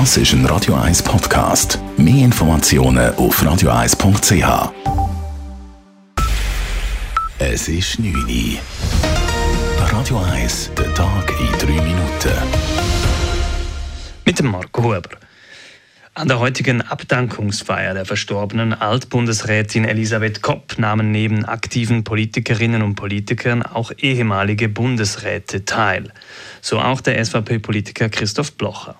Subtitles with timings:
[0.00, 1.78] Das ist ein Radio 1 Podcast.
[1.96, 4.72] Mehr Informationen auf radio1.ch.
[7.38, 8.58] Es ist 9 Uhr.
[9.92, 12.32] Radio 1, der Tag in 3 Minuten.
[14.24, 15.10] Mit dem Marco Huber.
[16.14, 23.62] An der heutigen Abdankungsfeier der verstorbenen Altbundesrätin Elisabeth Kopp nahmen neben aktiven Politikerinnen und Politikern
[23.62, 26.12] auch ehemalige Bundesräte teil.
[26.60, 28.96] So auch der SVP-Politiker Christoph Blocher.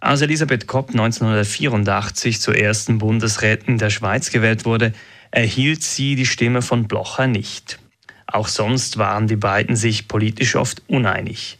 [0.00, 4.92] Als Elisabeth Kopp 1984 zur ersten Bundesrätin der Schweiz gewählt wurde,
[5.32, 7.80] erhielt sie die Stimme von Blocher nicht.
[8.26, 11.58] Auch sonst waren die beiden sich politisch oft uneinig.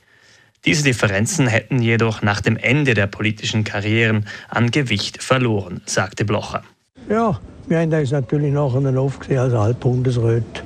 [0.65, 6.63] Diese Differenzen hätten jedoch nach dem Ende der politischen Karrieren an Gewicht verloren, sagte Blocher.
[7.09, 10.63] Ja, wir haben uns natürlich nachher oft gesehen als Altbundesrat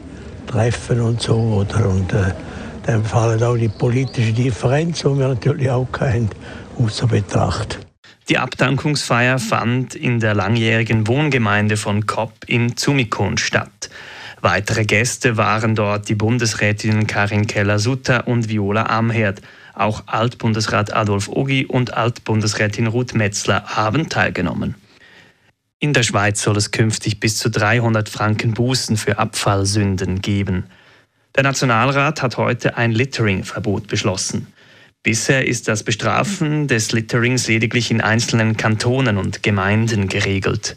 [0.47, 1.37] treffen und so.
[1.37, 1.89] Oder?
[1.89, 2.33] Und äh,
[2.85, 6.29] dann fallen auch die politischen Differenzen, die wir natürlich auch kennen,
[6.79, 7.79] außer Betracht.
[8.29, 13.91] Die Abdankungsfeier fand in der langjährigen Wohngemeinde von Kopp in Zumikon statt.
[14.41, 19.41] Weitere Gäste waren dort die Bundesrätinnen Karin Keller-Sutter und Viola Amherd.
[19.75, 24.75] Auch Altbundesrat Adolf Ogi und Altbundesrätin Ruth Metzler haben teilgenommen.
[25.79, 30.67] In der Schweiz soll es künftig bis zu 300 Franken Bußen für Abfallsünden geben.
[31.35, 34.52] Der Nationalrat hat heute ein Littering-Verbot beschlossen.
[35.05, 40.77] Bisher ist das Bestrafen des Litterings lediglich in einzelnen Kantonen und Gemeinden geregelt.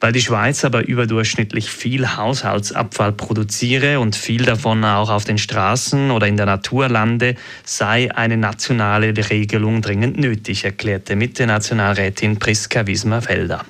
[0.00, 6.10] Weil die Schweiz aber überdurchschnittlich viel Haushaltsabfall produziere und viel davon auch auf den Straßen
[6.10, 13.66] oder in der Natur lande, sei eine nationale Regelung dringend nötig, erklärte Mitte-Nationalrätin Priska Wismar-Felder.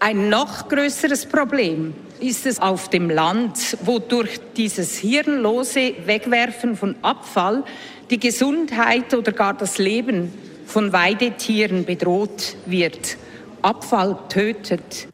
[0.00, 6.96] Ein noch größeres Problem ist es auf dem Land, wo durch dieses hirnlose Wegwerfen von
[7.02, 7.64] Abfall
[8.10, 10.32] die Gesundheit oder gar das Leben
[10.66, 13.16] von Weidetieren bedroht wird.
[13.62, 15.08] Abfall tötet.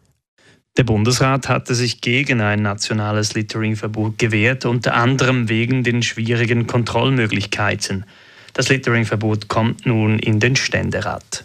[0.79, 8.07] Der Bundesrat hatte sich gegen ein nationales Litteringverbot gewehrt, unter anderem wegen den schwierigen Kontrollmöglichkeiten.
[8.55, 11.45] Das Litteringverbot kommt nun in den Ständerat.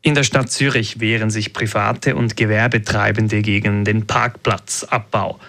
[0.00, 5.40] In der Stadt Zürich wehren sich private und Gewerbetreibende gegen den Parkplatzabbau.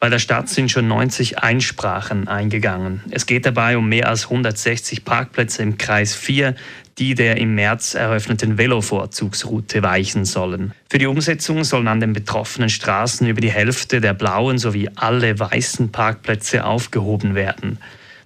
[0.00, 3.02] Bei der Stadt sind schon 90 Einsprachen eingegangen.
[3.10, 6.56] Es geht dabei um mehr als 160 Parkplätze im Kreis 4,
[6.98, 10.72] die der im März eröffneten Velovorzugsroute weichen sollen.
[10.90, 15.38] Für die Umsetzung sollen an den betroffenen Straßen über die Hälfte der blauen sowie alle
[15.38, 17.78] weißen Parkplätze aufgehoben werden.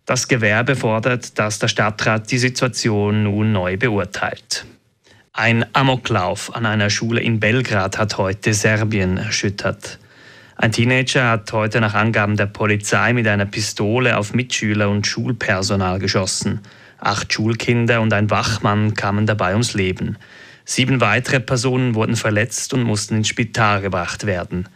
[0.07, 4.65] Das Gewerbe fordert, dass der Stadtrat die Situation nun neu beurteilt.
[5.39, 9.99] Ein Amoklauf an einer Schule in Belgrad hat heute Serbien erschüttert.
[10.57, 15.99] Ein Teenager hat heute nach Angaben der Polizei mit einer Pistole auf Mitschüler und Schulpersonal
[15.99, 16.61] geschossen.
[16.99, 20.17] Acht Schulkinder und ein Wachmann kamen dabei ums Leben.
[20.65, 24.71] Sieben weitere Personen wurden verletzt und mussten ins Spital gebracht werden.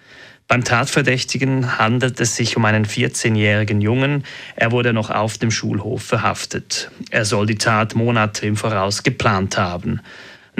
[0.46, 4.24] Beim Tatverdächtigen handelt es sich um einen 14-jährigen Jungen.
[4.56, 6.90] Er wurde noch auf dem Schulhof verhaftet.
[7.10, 10.02] Er soll die Tat Monate im Voraus geplant haben.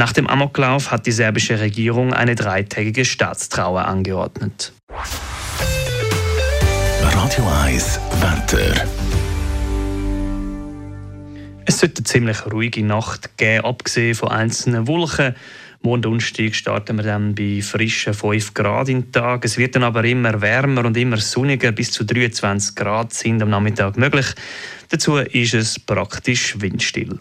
[0.01, 4.73] Nach dem Amoklauf hat die serbische Regierung eine dreitägige Staatstrauer angeordnet.
[7.03, 8.87] Radio 1 Wetter.
[11.67, 15.35] Es sollte eine ziemlich ruhige Nacht geben, abgesehen von einzelnen Wolken.
[15.83, 19.45] Morgen Donnerstag starten wir dann bei frischen 5 Grad im Tag.
[19.45, 21.73] Es wird dann aber immer wärmer und immer sonniger.
[21.73, 24.29] Bis zu 23 Grad sind am Nachmittag möglich.
[24.89, 27.21] Dazu ist es praktisch windstill.